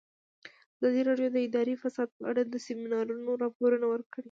ازادي 0.77 1.01
راډیو 1.09 1.29
د 1.31 1.37
اداري 1.47 1.75
فساد 1.81 2.09
په 2.17 2.23
اړه 2.29 2.41
د 2.43 2.55
سیمینارونو 2.65 3.29
راپورونه 3.43 3.85
ورکړي. 3.93 4.19